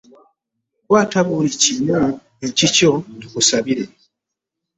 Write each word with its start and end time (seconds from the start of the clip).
Kwata 0.85 1.19
buli 1.27 1.51
kimu 1.61 1.99
ekikyo 2.45 2.91
tukisabire. 3.21 3.83